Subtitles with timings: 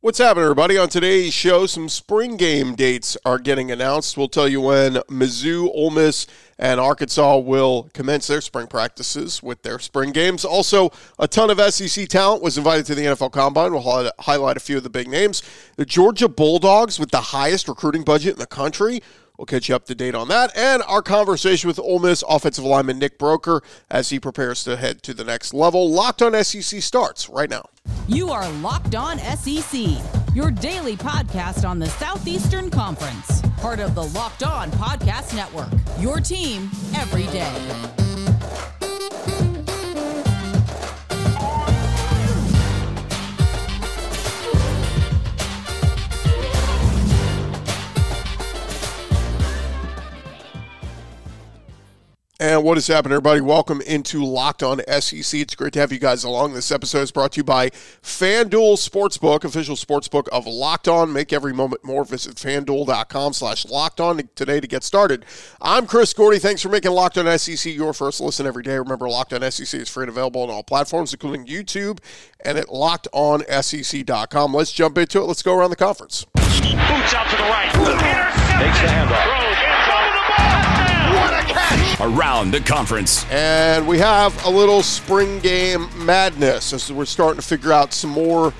[0.00, 0.78] What's happening, everybody?
[0.78, 4.16] On today's show, some spring game dates are getting announced.
[4.16, 9.62] We'll tell you when Mizzou, Ole Miss, and Arkansas will commence their spring practices with
[9.62, 10.44] their spring games.
[10.44, 13.72] Also, a ton of SEC talent was invited to the NFL Combine.
[13.72, 15.42] We'll highlight a few of the big names.
[15.74, 19.02] The Georgia Bulldogs, with the highest recruiting budget in the country,
[19.38, 22.64] We'll catch you up to date on that and our conversation with Ole Miss offensive
[22.64, 25.88] lineman Nick Broeker as he prepares to head to the next level.
[25.88, 27.62] Locked on SEC starts right now.
[28.08, 29.80] You are Locked On SEC,
[30.34, 35.68] your daily podcast on the Southeastern Conference, part of the Locked On Podcast Network.
[36.00, 38.07] Your team every day.
[52.58, 53.40] And what is happening, everybody?
[53.40, 55.38] Welcome into Locked On SEC.
[55.38, 56.54] It's great to have you guys along.
[56.54, 61.12] This episode is brought to you by FanDuel Sportsbook, official sportsbook of Locked On.
[61.12, 62.04] Make every moment more.
[62.04, 65.24] Visit fanduel.com slash locked on today to get started.
[65.62, 66.40] I'm Chris Gordy.
[66.40, 68.76] Thanks for making Locked On SEC your first listen every day.
[68.76, 72.00] Remember, Locked On SEC is free and available on all platforms, including YouTube
[72.40, 74.52] and at lockedonsec.com.
[74.52, 75.26] Let's jump into it.
[75.26, 76.24] Let's go around the conference.
[76.34, 77.72] Boots out to the right.
[77.76, 78.47] Intercepted.
[82.08, 83.24] Around the conference.
[83.30, 88.10] And we have a little spring game madness as we're starting to figure out some
[88.10, 88.52] more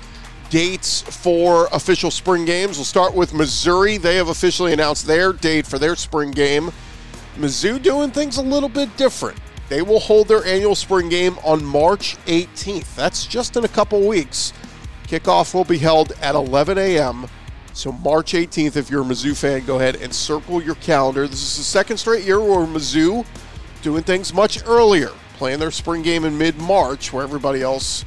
[0.51, 2.77] dates for official spring games.
[2.77, 3.97] We'll start with Missouri.
[3.97, 6.71] They have officially announced their date for their spring game.
[7.37, 9.39] Mizzou doing things a little bit different.
[9.69, 12.95] They will hold their annual spring game on March 18th.
[12.97, 14.53] That's just in a couple weeks.
[15.07, 17.27] Kickoff will be held at 11 a.m.
[17.79, 21.29] So March 18th, if you're a Mizzou fan, go ahead and circle your calendar.
[21.29, 23.25] This is the second straight year where Mizzou
[23.83, 28.05] doing things much earlier, playing their spring game in mid-March, where everybody else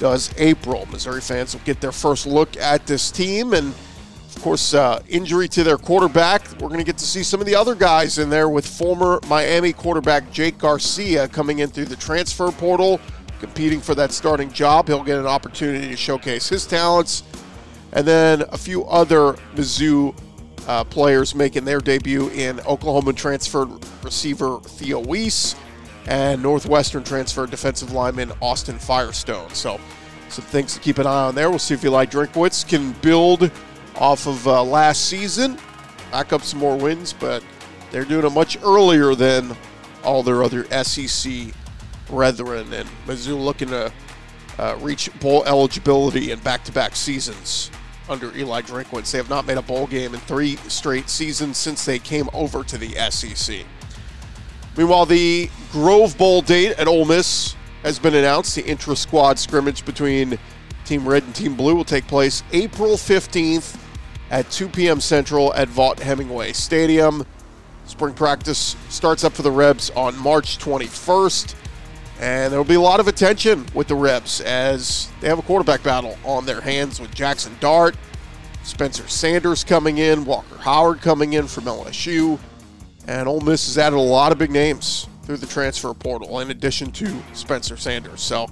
[0.00, 0.88] does April.
[0.90, 3.68] Missouri fans will get their first look at this team, and
[4.34, 6.42] of course, uh, injury to their quarterback.
[6.54, 9.20] We're going to get to see some of the other guys in there with former
[9.28, 12.98] Miami quarterback Jake Garcia coming in through the transfer portal,
[13.38, 14.88] competing for that starting job.
[14.88, 17.22] He'll get an opportunity to showcase his talents
[17.96, 20.14] and then a few other Mizzou
[20.68, 23.70] uh, players making their debut in Oklahoma transferred
[24.04, 25.56] receiver Theo Wease
[26.06, 29.48] and Northwestern transferred defensive lineman Austin Firestone.
[29.54, 29.80] So,
[30.28, 31.48] some things to keep an eye on there.
[31.48, 33.50] We'll see if Eli Drinkwitz can build
[33.96, 35.56] off of uh, last season,
[36.10, 37.42] back up some more wins, but
[37.90, 39.56] they're doing it much earlier than
[40.04, 41.32] all their other SEC
[42.08, 42.70] brethren.
[42.74, 43.90] And Mizzou looking to
[44.58, 47.70] uh, reach bowl eligibility in back to back seasons
[48.08, 49.10] under Eli Drinkwitz.
[49.10, 52.64] They have not made a bowl game in three straight seasons since they came over
[52.64, 53.64] to the SEC.
[54.76, 58.54] Meanwhile, the Grove Bowl date at Ole Miss has been announced.
[58.54, 60.38] The intra squad scrimmage between
[60.84, 63.78] Team Red and Team Blue will take place April 15th
[64.30, 65.00] at 2 p.m.
[65.00, 67.24] Central at Vaught Hemingway Stadium.
[67.86, 71.54] Spring practice starts up for the Rebs on March 21st.
[72.20, 75.42] And there will be a lot of attention with the Rebs as they have a
[75.42, 77.94] quarterback battle on their hands with Jackson Dart,
[78.62, 82.38] Spencer Sanders coming in, Walker Howard coming in from LSU,
[83.06, 86.50] and Ole Miss has added a lot of big names through the transfer portal in
[86.50, 88.22] addition to Spencer Sanders.
[88.22, 88.46] So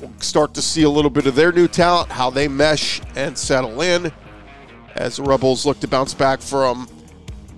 [0.00, 3.38] we'll start to see a little bit of their new talent, how they mesh and
[3.38, 4.10] settle in
[4.96, 6.88] as the Rebels look to bounce back from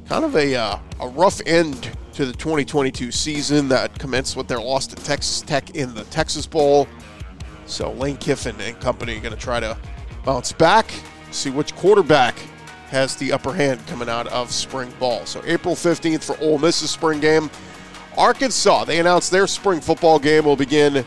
[0.09, 4.59] kind of a, uh, a rough end to the 2022 season that commenced with their
[4.59, 6.89] loss to Texas Tech in the Texas Bowl.
[7.67, 9.79] So Lane Kiffin and company are going to try to
[10.25, 10.91] bounce back,
[11.31, 12.37] see which quarterback
[12.89, 15.27] has the upper hand coming out of spring ball.
[15.27, 17.49] So April 15th for Ole Miss's spring game.
[18.17, 21.07] Arkansas, they announced their spring football game will begin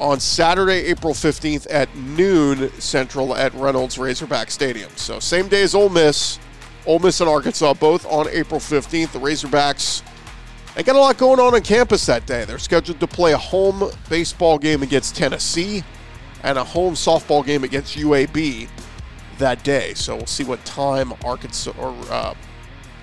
[0.00, 4.90] on Saturday, April 15th at noon Central at Reynolds Razorback Stadium.
[4.96, 6.40] So same day as Ole Miss.
[6.86, 9.12] Ole Miss and Arkansas both on April 15th.
[9.12, 10.02] The Razorbacks
[10.74, 12.44] they got a lot going on on campus that day.
[12.44, 15.84] They're scheduled to play a home baseball game against Tennessee
[16.42, 18.68] and a home softball game against UAB
[19.38, 19.94] that day.
[19.94, 22.34] So we'll see what time Arkansas or uh,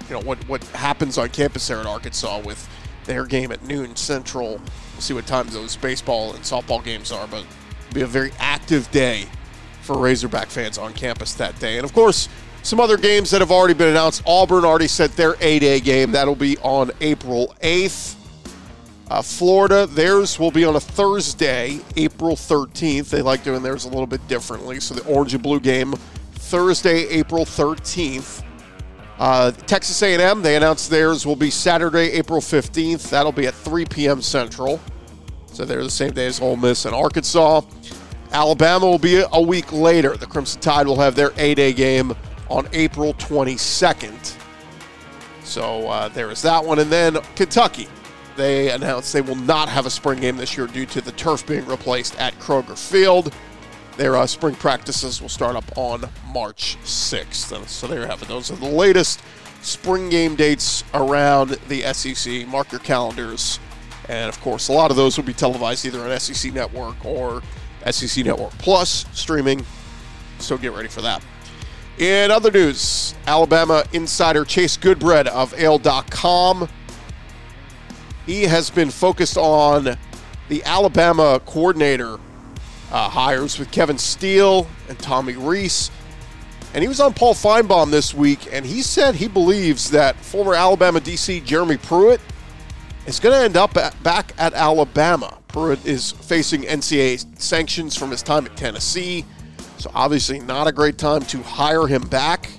[0.07, 2.69] you know what what happens on campus there in Arkansas with
[3.05, 4.49] their game at noon Central.
[4.93, 7.45] We'll see what times those baseball and softball games are, but
[7.87, 9.27] it'll be a very active day
[9.81, 11.77] for Razorback fans on campus that day.
[11.77, 12.29] And of course,
[12.63, 14.23] some other games that have already been announced.
[14.25, 16.11] Auburn already set their A Day game.
[16.11, 18.15] That'll be on April 8th.
[19.09, 23.09] Uh, Florida, theirs will be on a Thursday, April 13th.
[23.09, 24.79] They like doing theirs a little bit differently.
[24.79, 25.93] So the orange and blue game,
[26.33, 28.41] Thursday, April 13th.
[29.19, 33.09] Uh, Texas A&M, they announced theirs will be Saturday, April 15th.
[33.09, 34.21] That'll be at 3 p.m.
[34.21, 34.79] Central.
[35.47, 37.61] So they're the same day as Ole Miss and Arkansas.
[38.31, 40.15] Alabama will be a week later.
[40.15, 42.15] The Crimson Tide will have their A Day game
[42.51, 44.37] on April 22nd.
[45.43, 46.79] So uh, there is that one.
[46.79, 47.87] And then Kentucky.
[48.37, 51.45] They announced they will not have a spring game this year due to the turf
[51.45, 53.33] being replaced at Kroger Field.
[53.97, 57.67] Their uh, spring practices will start up on March 6th.
[57.67, 58.29] So there you have it.
[58.29, 59.21] Those are the latest
[59.61, 62.47] spring game dates around the SEC.
[62.47, 63.59] Mark your calendars.
[64.07, 67.41] And of course, a lot of those will be televised either on SEC Network or
[67.89, 69.65] SEC Network Plus streaming.
[70.39, 71.21] So get ready for that.
[72.01, 76.67] In other news, Alabama insider Chase Goodbread of AL.com.
[78.25, 79.95] He has been focused on
[80.49, 82.17] the Alabama coordinator
[82.91, 85.91] uh, hires with Kevin Steele and Tommy Rees.
[86.73, 90.55] And he was on Paul Finebaum this week, and he said he believes that former
[90.55, 92.19] Alabama DC Jeremy Pruitt
[93.05, 95.37] is going to end up at, back at Alabama.
[95.49, 99.23] Pruitt is facing NCAA sanctions from his time at Tennessee.
[99.81, 102.51] So obviously not a great time to hire him back.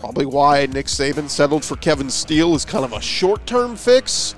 [0.00, 4.34] Probably why Nick Saban settled for Kevin Steele is kind of a short-term fix.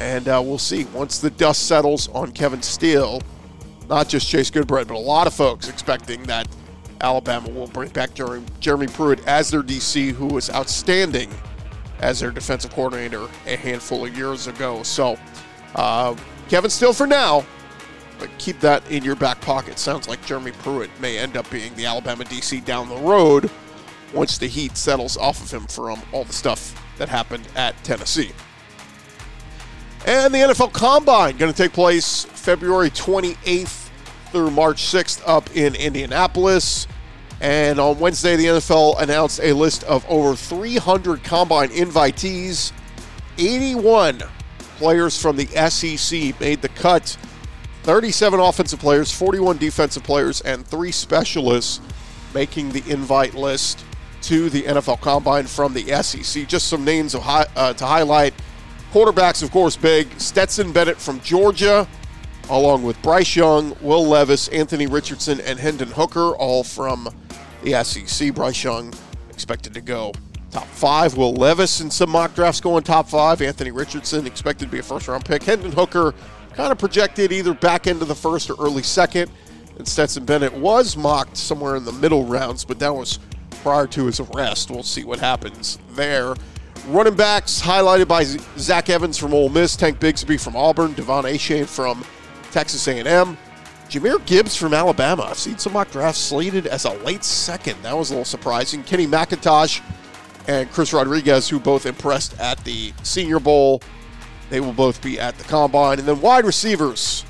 [0.00, 3.22] And uh, we'll see once the dust settles on Kevin Steele.
[3.88, 6.46] Not just Chase Goodbread, but a lot of folks expecting that
[7.00, 11.28] Alabama will bring back Jeremy Pruitt as their DC, who was outstanding
[11.98, 14.84] as their defensive coordinator a handful of years ago.
[14.84, 15.18] So,
[15.74, 16.14] uh,
[16.48, 17.44] Kevin Steele for now,
[18.18, 19.78] but keep that in your back pocket.
[19.78, 23.50] Sounds like Jeremy Pruitt may end up being the Alabama DC down the road
[24.12, 28.32] once the heat settles off of him from all the stuff that happened at Tennessee.
[30.06, 33.88] And the NFL Combine going to take place February 28th
[34.30, 36.86] through March 6th up in Indianapolis.
[37.40, 42.72] And on Wednesday, the NFL announced a list of over 300 combine invitees.
[43.38, 44.22] 81
[44.78, 47.16] players from the SEC made the cut
[47.86, 51.80] 37 offensive players, 41 defensive players, and three specialists
[52.34, 53.84] making the invite list
[54.22, 56.48] to the NFL Combine from the SEC.
[56.48, 58.34] Just some names uh, to highlight.
[58.92, 60.08] Quarterbacks, of course, big.
[60.18, 61.86] Stetson Bennett from Georgia,
[62.50, 67.08] along with Bryce Young, Will Levis, Anthony Richardson, and Hendon Hooker, all from
[67.62, 68.34] the SEC.
[68.34, 68.92] Bryce Young
[69.30, 70.10] expected to go
[70.50, 71.16] top five.
[71.16, 73.40] Will Levis in some mock drafts going top five.
[73.40, 75.44] Anthony Richardson expected to be a first round pick.
[75.44, 76.14] Hendon Hooker
[76.56, 79.30] kind of projected either back into the first or early second.
[79.78, 83.18] And Stetson Bennett was mocked somewhere in the middle rounds, but that was
[83.62, 84.70] prior to his arrest.
[84.70, 86.34] We'll see what happens there.
[86.88, 91.66] Running backs highlighted by Zach Evans from Ole Miss, Tank Bigsby from Auburn, De'Von Achane
[91.66, 92.04] from
[92.52, 93.36] Texas A&M,
[93.88, 95.24] Jahmyr Gibbs from Alabama.
[95.24, 97.82] I've seen some mock drafts slated as a late second.
[97.82, 98.82] That was a little surprising.
[98.84, 99.82] Kenny McIntosh
[100.48, 103.82] and Chris Rodriguez, who both impressed at the Senior Bowl.
[104.50, 105.98] They will both be at the combine.
[105.98, 107.24] And then wide receivers,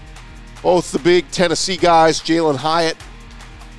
[0.63, 2.97] both the big Tennessee guys, Jalin Hyatt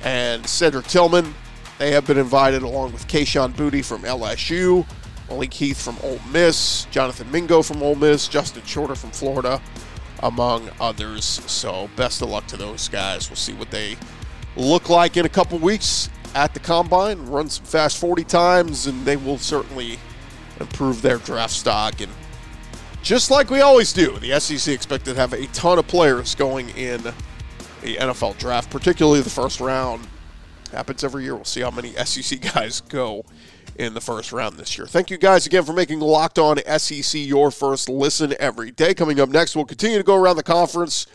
[0.02, 1.34] and Cedric Tillman.
[1.78, 4.84] They have been invited along with Kayshon Boutte from LSU,
[5.28, 9.60] Malik Heath from Ole Miss, Jonathan Mingo from Ole Miss, Justin Shorter from Florida,
[10.22, 11.24] among others.
[11.24, 13.30] So best of luck to those guys.
[13.30, 13.96] We'll see what they
[14.56, 17.24] look like in a couple weeks at the combine.
[17.26, 19.98] Run some fast 40 times, and they will certainly
[20.58, 22.10] improve their draft stock and
[23.02, 26.68] just like we always do, the SEC expected to have a ton of players going
[26.70, 27.02] in
[27.82, 30.06] the NFL draft, particularly the first round.
[30.72, 31.34] Happens every year.
[31.34, 33.24] We'll see how many SEC guys go
[33.76, 34.86] in the first round this year.
[34.86, 38.92] Thank you guys again for making Locked On SEC your first listen every day.
[38.92, 41.06] Coming up next, we'll continue to go around the conference.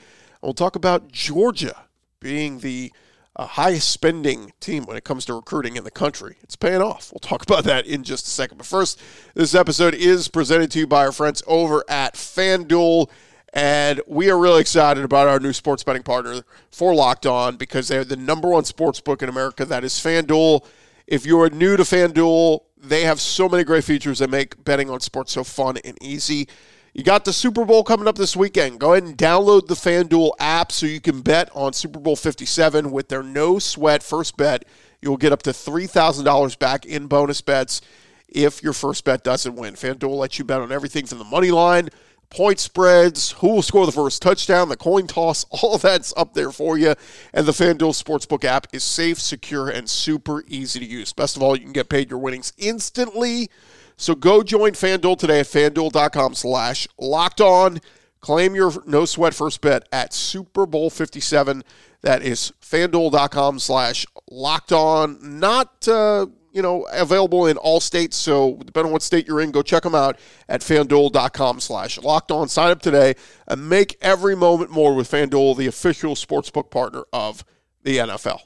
[0.41, 1.75] We'll talk about Georgia
[2.19, 2.91] being the
[3.35, 6.37] a high spending team when it comes to recruiting in the country.
[6.43, 7.11] It's paying off.
[7.11, 8.57] We'll talk about that in just a second.
[8.57, 9.01] But first,
[9.33, 13.09] this episode is presented to you by our friends over at FanDuel.
[13.53, 17.87] And we are really excited about our new sports betting partner for Locked On because
[17.87, 19.65] they're the number one sports book in America.
[19.65, 20.65] That is FanDuel.
[21.07, 24.99] If you're new to FanDuel, they have so many great features that make betting on
[24.99, 26.47] sports so fun and easy.
[26.95, 28.79] You got the Super Bowl coming up this weekend.
[28.79, 32.91] Go ahead and download the FanDuel app so you can bet on Super Bowl 57
[32.91, 34.63] with their no sweat first bet.
[35.01, 37.81] You'll get up to $3,000 back in bonus bets
[38.29, 39.73] if your first bet doesn't win.
[39.73, 41.89] FanDuel lets you bet on everything from the money line,
[42.29, 46.51] point spreads, who will score the first touchdown, the coin toss, all that's up there
[46.51, 46.93] for you.
[47.33, 51.11] And the FanDuel Sportsbook app is safe, secure, and super easy to use.
[51.11, 53.49] Best of all, you can get paid your winnings instantly
[53.97, 57.79] so go join FanDuel today at fanduel.com slash locked on.
[58.19, 61.63] Claim your no sweat first bet at Super Bowl 57.
[62.01, 65.39] That is fanduel.com slash locked on.
[65.39, 68.15] Not, uh, you know, available in all states.
[68.15, 72.31] So depending on what state you're in, go check them out at fanduel.com slash locked
[72.31, 72.47] on.
[72.47, 73.15] Sign up today
[73.47, 77.43] and make every moment more with FanDuel, the official sportsbook partner of
[77.83, 78.39] the NFL.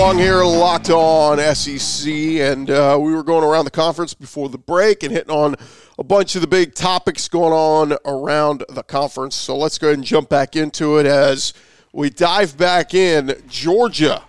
[0.00, 4.56] Along here, locked on SEC, and uh, we were going around the conference before the
[4.56, 5.54] break and hitting on
[5.98, 9.36] a bunch of the big topics going on around the conference.
[9.36, 11.52] So let's go ahead and jump back into it as
[11.92, 13.42] we dive back in.
[13.46, 14.22] Georgia,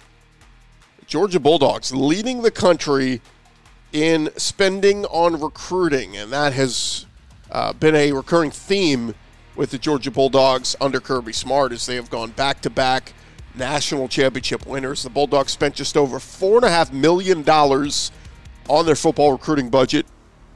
[1.07, 3.21] Georgia Bulldogs leading the country
[3.93, 7.05] in spending on recruiting, and that has
[7.49, 9.15] uh, been a recurring theme
[9.55, 13.13] with the Georgia Bulldogs under Kirby Smart as they have gone back to back
[13.55, 15.03] national championship winners.
[15.03, 20.05] The Bulldogs spent just over $4.5 million on their football recruiting budget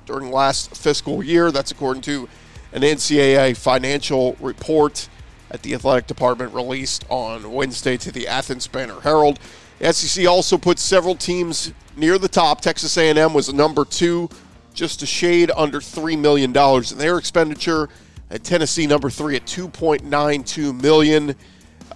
[0.06, 1.52] during last fiscal year.
[1.52, 2.30] That's according to
[2.72, 5.10] an NCAA financial report
[5.52, 9.40] at the athletic department released on Wednesday to the Athens Banner Herald.
[9.80, 12.62] The SEC also put several teams near the top.
[12.62, 14.30] Texas A&M was number two,
[14.74, 17.90] just a shade under $3 million in their expenditure.
[18.30, 21.36] At Tennessee, number three at $2.92 million.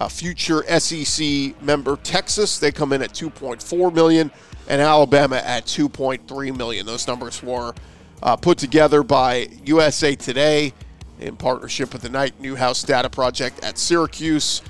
[0.00, 4.30] Uh, future SEC member Texas, they come in at 2.4 million,
[4.66, 6.86] and Alabama at 2.3 million.
[6.86, 7.74] Those numbers were
[8.22, 10.72] uh, put together by USA Today
[11.18, 14.62] in partnership with the Knight Newhouse Data Project at Syracuse.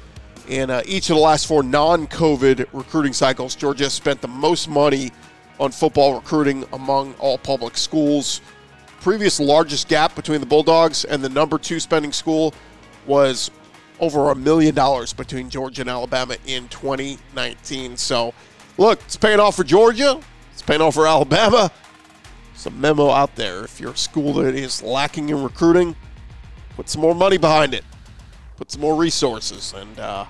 [0.49, 5.13] In uh, each of the last four non-COVID recruiting cycles, Georgia spent the most money
[5.61, 8.41] on football recruiting among all public schools.
[9.01, 12.53] Previous largest gap between the Bulldogs and the number two spending school
[13.07, 13.53] was
[14.01, 17.97] over a million dollars between Georgia and Alabama in 2019.
[17.97, 18.35] So,
[18.79, 20.21] look, it's paying off for Georgia.
[20.53, 21.71] It's paying off for Alabama.
[22.55, 23.65] Some memo out there.
[23.65, 25.95] If you're a school that is lacking in recruiting,
[26.77, 27.85] put some more money behind it.
[28.57, 30.27] Put some more resources, and uh,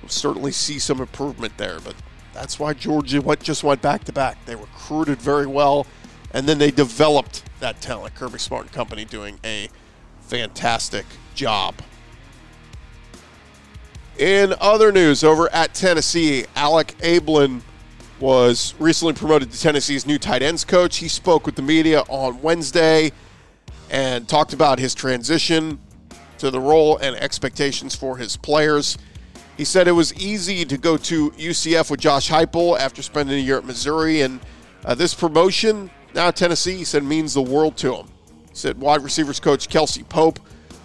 [0.00, 1.78] you'll certainly see some improvement there.
[1.80, 1.94] But
[2.32, 4.42] that's why Georgia what just went back to back.
[4.46, 5.86] They recruited very well,
[6.32, 8.14] and then they developed that talent.
[8.14, 9.68] Kirby Smart and Company doing a
[10.20, 11.04] fantastic
[11.34, 11.74] job.
[14.20, 17.62] In other news, over at Tennessee, Alec Abeln
[18.20, 20.98] was recently promoted to Tennessee's new tight ends coach.
[20.98, 23.12] He spoke with the media on Wednesday
[23.88, 25.80] and talked about his transition
[26.36, 28.98] to the role and expectations for his players.
[29.56, 33.42] He said it was easy to go to UCF with Josh Heupel after spending a
[33.42, 34.38] year at Missouri, and
[34.84, 38.06] uh, this promotion now Tennessee, he said, means the world to him.
[38.50, 40.40] He said wide receivers coach Kelsey Pope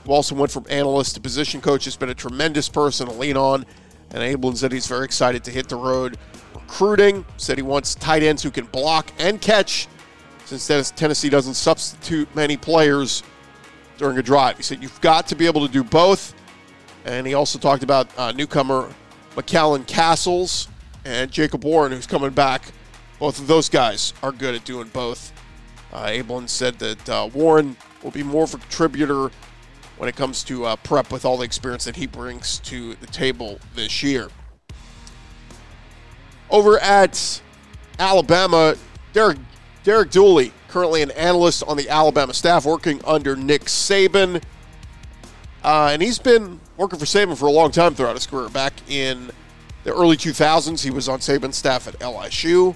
[0.05, 3.37] who also went from analyst to position coach, has been a tremendous person to lean
[3.37, 3.65] on.
[4.11, 6.17] And Abeln said he's very excited to hit the road
[6.53, 7.25] recruiting.
[7.37, 9.87] Said he wants tight ends who can block and catch,
[10.45, 13.23] since Tennessee doesn't substitute many players
[13.97, 14.57] during a drive.
[14.57, 16.33] He said you've got to be able to do both.
[17.05, 18.91] And he also talked about uh, newcomer
[19.35, 20.67] McCallan Castles
[21.03, 22.63] and Jacob Warren, who's coming back.
[23.19, 25.31] Both of those guys are good at doing both.
[25.93, 29.29] Uh, Abeln said that uh, Warren will be more of a contributor
[29.97, 33.07] when it comes to uh, prep with all the experience that he brings to the
[33.07, 34.29] table this year.
[36.49, 37.41] Over at
[37.97, 38.75] Alabama,
[39.13, 39.37] Derek,
[39.83, 44.43] Derek Dooley, currently an analyst on the Alabama staff, working under Nick Saban.
[45.63, 48.49] Uh, and he's been working for Saban for a long time throughout his career.
[48.49, 49.31] Back in
[49.83, 52.75] the early 2000s, he was on Saban's staff at LSU.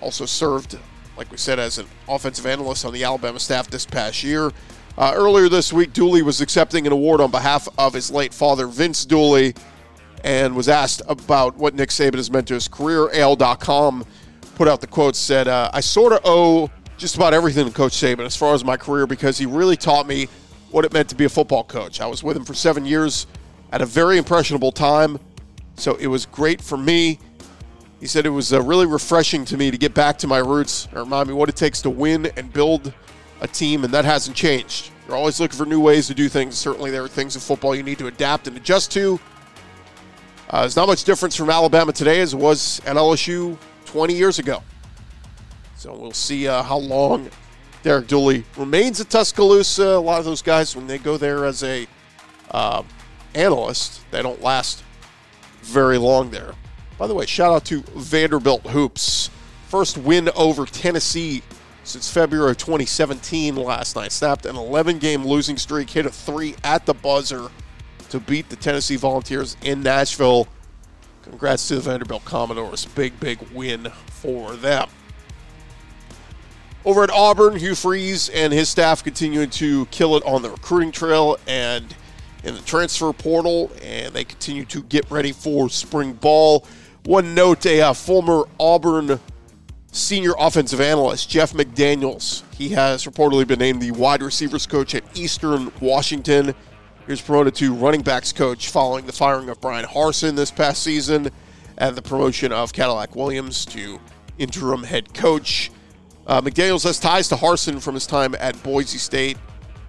[0.00, 0.78] Also served,
[1.16, 4.52] like we said, as an offensive analyst on the Alabama staff this past year.
[4.96, 8.68] Uh, earlier this week, Dooley was accepting an award on behalf of his late father,
[8.68, 9.54] Vince Dooley,
[10.22, 13.10] and was asked about what Nick Saban has meant to his career.
[13.12, 14.04] AL.com
[14.54, 17.92] put out the quote, said, uh, I sort of owe just about everything to Coach
[17.92, 20.28] Saban as far as my career because he really taught me
[20.70, 22.00] what it meant to be a football coach.
[22.00, 23.26] I was with him for seven years
[23.72, 25.18] at a very impressionable time,
[25.74, 27.18] so it was great for me.
[27.98, 30.86] He said it was uh, really refreshing to me to get back to my roots
[30.86, 32.94] and remind me what it takes to win and build–
[33.44, 34.90] a team, and that hasn't changed.
[35.06, 36.56] You're always looking for new ways to do things.
[36.56, 39.20] Certainly, there are things in football you need to adapt and adjust to.
[40.50, 44.38] Uh, there's not much difference from Alabama today as it was at LSU 20 years
[44.38, 44.62] ago.
[45.76, 47.28] So we'll see uh, how long
[47.82, 49.84] Derek Dooley remains at Tuscaloosa.
[49.84, 51.86] A lot of those guys, when they go there as a
[52.50, 52.82] uh,
[53.34, 54.82] analyst, they don't last
[55.62, 56.54] very long there.
[56.96, 59.28] By the way, shout out to Vanderbilt Hoops.
[59.68, 61.42] First win over Tennessee
[61.84, 64.10] since February of 2017 last night.
[64.10, 67.48] Snapped an 11 game losing streak, hit a three at the buzzer
[68.08, 70.48] to beat the Tennessee Volunteers in Nashville.
[71.22, 72.84] Congrats to the Vanderbilt Commodores.
[72.86, 74.88] Big, big win for them.
[76.84, 80.92] Over at Auburn, Hugh Freeze and his staff continuing to kill it on the recruiting
[80.92, 81.94] trail and
[82.42, 86.66] in the transfer portal, and they continue to get ready for spring ball.
[87.04, 89.18] One note a uh, former Auburn
[89.94, 95.04] senior offensive analyst, Jeff McDaniels, he has reportedly been named the wide receivers coach at
[95.16, 96.46] Eastern Washington.
[97.06, 100.82] He was promoted to running backs coach following the firing of Bryan Harsin this past
[100.82, 101.30] season
[101.78, 104.00] and the promotion of Cadillac Williams to
[104.36, 105.70] interim head coach.
[106.26, 109.38] Uh, McDaniels has ties to Harson from his time at Boise State.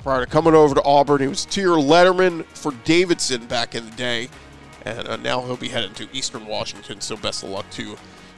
[0.03, 3.95] Prior to coming over to Auburn, he was tier letterman for Davidson back in the
[3.95, 4.29] day,
[4.83, 7.01] and uh, now he'll be heading to Eastern Washington.
[7.01, 7.97] So best of luck to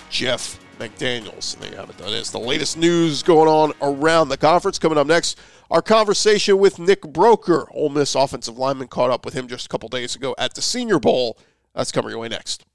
[0.10, 1.54] Jeff McDaniels.
[1.54, 2.00] And there you have it.
[2.02, 4.80] Is the latest news going on around the conference.
[4.80, 5.38] Coming up next,
[5.70, 7.68] our conversation with Nick Broeker.
[7.72, 10.62] Ole Miss offensive lineman, caught up with him just a couple days ago at the
[10.62, 11.38] Senior Bowl.
[11.74, 12.66] That's coming your way next.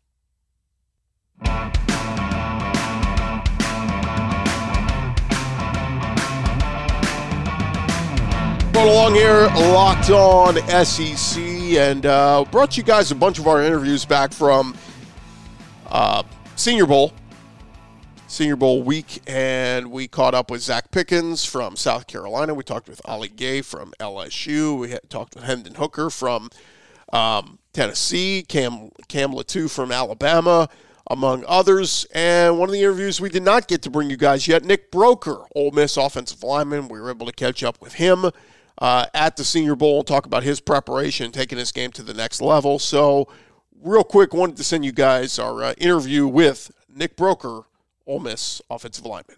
[8.73, 13.63] Going along here, locked on SEC, and uh, brought you guys a bunch of our
[13.63, 14.75] interviews back from
[15.89, 16.23] uh,
[16.57, 17.13] Senior Bowl,
[18.33, 22.55] Senior Bowl week, and we caught up with Zacch Pickens from South Carolina.
[22.55, 24.79] We talked with Ali Gaye from LSU.
[24.79, 26.49] We had talked with Hendon Hooker from
[27.13, 30.71] um, Tennessee, Cam Cam Latu from Alabama,
[31.11, 32.07] among others.
[32.15, 34.91] And one of the interviews we did not get to bring you guys yet, Nick
[34.91, 36.89] Broeker, Ole Miss offensive lineman.
[36.89, 38.31] We were able to catch up with him
[38.79, 42.15] uh, at the Senior Bowl and talk about his preparation, taking his game to the
[42.15, 42.79] next level.
[42.79, 43.29] So,
[43.83, 47.67] real quick, wanted to send you guys our uh, interview with Nick Broeker,
[48.07, 49.37] Ole Miss offensive lineman.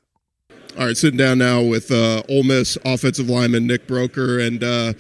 [0.79, 4.93] All right, sitting down now with uh, Ole Miss offensive lineman Nick Broeker, and uh,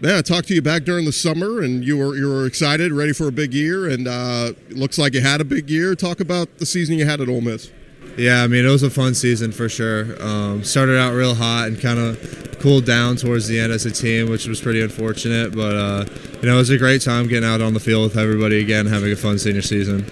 [0.00, 2.92] man, I talked to you back during the summer, and you were you were excited,
[2.92, 5.94] ready for a big year, and uh, looks like you had a big year.
[5.94, 7.70] Talk about the season you had at Ole Miss.
[8.16, 10.22] Yeah, I mean it was a fun season for sure.
[10.22, 13.90] Um, started out real hot and kind of cooled down towards the end as a
[13.90, 15.54] team, which was pretty unfortunate.
[15.54, 16.04] But uh,
[16.40, 18.86] you know it was a great time getting out on the field with everybody again,
[18.86, 20.10] having a fun senior season.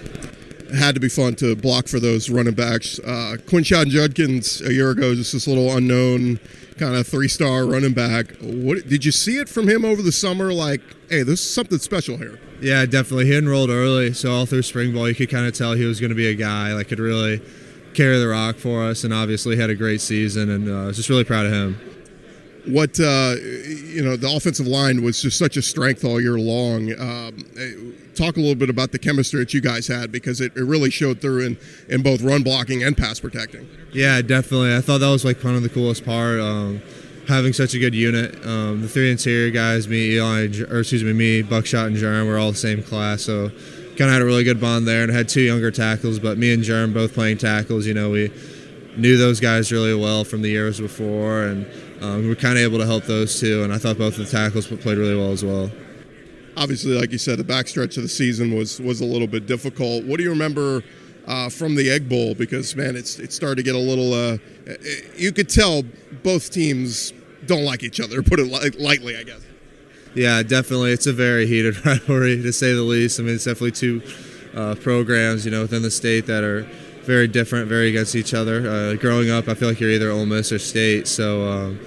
[0.77, 2.99] Had to be fun to block for those running backs.
[2.99, 6.39] Uh, Quinshon Judkins a year ago, just this little unknown
[6.77, 8.35] kind of three-star running back.
[8.41, 10.51] What did you see it from him over the summer?
[10.51, 12.39] Like, hey, there's something special here.
[12.61, 13.27] Yeah, definitely.
[13.27, 15.99] He enrolled early, so all through spring ball, you could kind of tell he was
[15.99, 17.41] going to be a guy like could really
[17.93, 21.23] carry the rock for us, and obviously had a great season, and uh, just really
[21.23, 21.94] proud of him.
[22.67, 26.91] What uh, you know, the offensive line was just such a strength all year long.
[26.99, 30.63] Um, talk a little bit about the chemistry that you guys had because it, it
[30.63, 31.57] really showed through in,
[31.89, 33.67] in both run blocking and pass protecting.
[33.93, 34.75] Yeah, definitely.
[34.75, 36.39] I thought that was like kind of the coolest part.
[36.39, 36.81] Um,
[37.27, 38.35] having such a good unit.
[38.45, 42.37] Um, the three interior guys, me, Eli, or excuse me, me, Buckshot, and Jerm, were
[42.37, 43.49] all the same class, so
[43.97, 45.03] kind of had a really good bond there.
[45.03, 47.85] And had two younger tackles, but me and Jerm both playing tackles.
[47.85, 48.31] You know, we
[48.97, 51.65] knew those guys really well from the years before, and
[52.01, 53.63] um, we were kind of able to help those two.
[53.63, 55.71] And I thought both of the tackles played really well as well.
[56.57, 60.05] Obviously, like you said, the backstretch of the season was was a little bit difficult.
[60.05, 60.83] What do you remember?
[61.27, 64.13] Uh, from the Egg Bowl because man, it's it started to get a little.
[64.13, 64.37] Uh,
[65.17, 65.81] you could tell
[66.21, 67.13] both teams
[67.47, 68.21] don't like each other.
[68.23, 69.41] Put it li- lightly, I guess.
[70.13, 70.91] Yeah, definitely.
[70.91, 73.19] It's a very heated rivalry to say the least.
[73.19, 74.01] I mean, it's definitely two
[74.55, 76.67] uh, programs, you know, within the state that are
[77.05, 78.67] very different, very against each other.
[78.67, 81.47] Uh, growing up, I feel like you're either Ole Miss or State, so.
[81.47, 81.79] Um,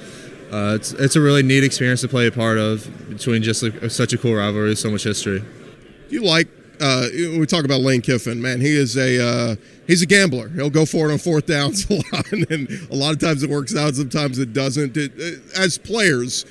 [0.50, 4.14] uh, it's, it's a really neat experience to play a part of between just such
[4.14, 5.44] a cool rivalry, so much history.
[6.08, 6.48] You like
[6.80, 8.60] uh, we talk about Lane Kiffin, man.
[8.60, 10.48] He is a uh, he's a gambler.
[10.48, 13.50] He'll go for it on fourth downs a lot, and a lot of times it
[13.50, 13.94] works out.
[13.94, 14.96] Sometimes it doesn't.
[14.96, 16.46] It, uh, as players,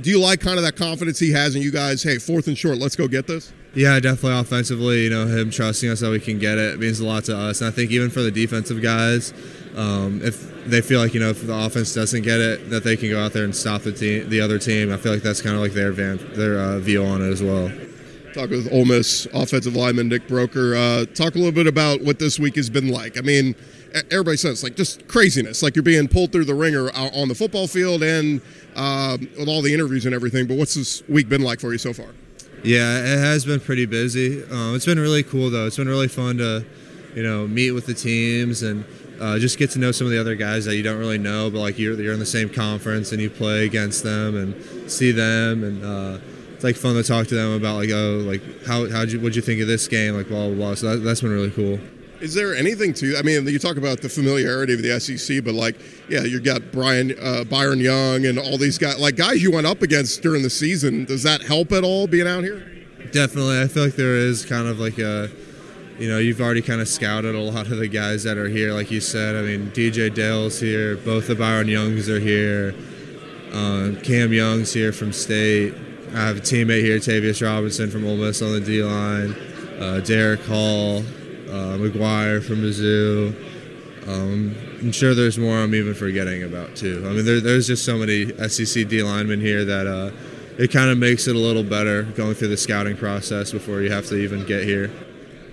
[0.00, 2.02] do you like kind of that confidence he has in you guys?
[2.02, 3.52] Hey, fourth and short, let's go get this.
[3.74, 5.04] Yeah, definitely offensively.
[5.04, 7.60] You know, him trusting us that we can get it, means a lot to us.
[7.62, 9.32] And I think even for the defensive guys,
[9.74, 12.96] um, if they feel like you know if the offense doesn't get it, that they
[12.96, 14.92] can go out there and stop the team, the other team.
[14.92, 17.42] I feel like that's kind of like their van, their uh, view on it as
[17.42, 17.70] well.
[18.34, 20.74] Talk with Ole Miss offensive lineman Nick Broeker.
[20.76, 23.18] Uh, talk a little bit about what this week has been like.
[23.18, 23.54] I mean,
[24.10, 27.66] everybody says like just craziness, like you're being pulled through the ringer on the football
[27.66, 28.40] field and
[28.76, 30.46] um, with all the interviews and everything.
[30.46, 32.08] But what's this week been like for you so far?
[32.64, 34.44] Yeah, it has been pretty busy.
[34.44, 35.66] Um, it's been really cool though.
[35.66, 36.64] It's been really fun to,
[37.14, 38.84] you know, meet with the teams and
[39.20, 41.50] uh, just get to know some of the other guys that you don't really know,
[41.50, 45.12] but like you're you're in the same conference and you play against them and see
[45.12, 45.84] them and.
[45.84, 46.18] Uh,
[46.62, 49.34] it's like fun to talk to them about like oh like how how you what'd
[49.34, 51.80] you think of this game like blah blah blah so that, that's been really cool
[52.22, 53.16] Is there anything to?
[53.16, 55.74] I mean, you talk about the familiarity of the SEC, but like,
[56.08, 59.66] yeah, you got Brian uh, Byron Young and all these guys, like guys you went
[59.66, 61.04] up against during the season.
[61.04, 62.60] Does that help at all being out here?
[63.10, 65.30] Definitely, I feel like there is kind of like a,
[65.98, 68.72] you know, you've already kind of scouted a lot of the guys that are here,
[68.72, 69.34] like you said.
[69.34, 72.72] I mean, DJ Dale's here, both the Byron Youngs are here,
[73.52, 75.74] uh, Cam Young's here from State.
[76.14, 79.34] I have a teammate here, Tavius Robinson from Ole Miss on the D line,
[79.80, 81.02] uh, Derick Hall,
[81.52, 83.34] uh, McGuire from Mizzou.
[84.08, 87.04] Um, I'm sure there's more I'm even forgetting about too.
[87.06, 90.10] I mean, there, there's just so many SEC D linemen here that uh,
[90.58, 93.90] it kind of makes it a little better going through the scouting process before you
[93.92, 94.88] have to even get here.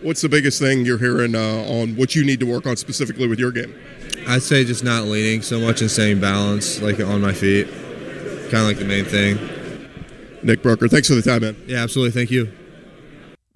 [0.02, 3.28] What's the biggest thing you're hearing uh, on what you need to work on specifically
[3.28, 3.76] with your game?
[4.28, 7.68] I'd say just not leaning so much and staying balanced, like on my feet.
[8.50, 9.36] Kind of like the main thing.
[10.42, 11.58] Nick Broeker, thanks for the time, man.
[11.68, 12.12] Yeah, absolutely.
[12.12, 12.52] Thank you.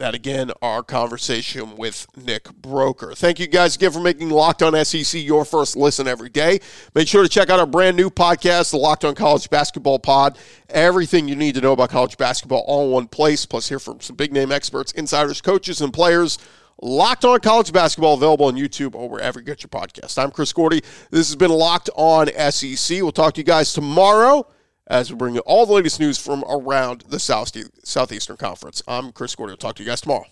[0.03, 3.15] That again, our conversation with Nick Broeker.
[3.15, 6.59] Thank you guys again for making Locked On SEC your first listen every day.
[6.93, 10.37] Make sure to check out our brand new podcast, the Locked On College Basketball Pod.
[10.67, 14.01] Everything you need to know about college basketball all in one place, plus hear from
[14.01, 16.37] some big name experts, insiders, coaches, and players.
[16.81, 20.21] Locked On College Basketball available on YouTube or wherever you get your podcast.
[20.21, 20.81] I'm Chris Gordy.
[21.11, 23.01] This has been Locked On SEC.
[23.01, 24.47] We'll talk to you guys tomorrow
[24.87, 27.51] as we bring you all the latest news from around the South
[27.83, 28.81] Southeastern Conference.
[28.87, 29.51] I'm Chris Gordon.
[29.53, 30.25] We'll talk to you guys tomorrow.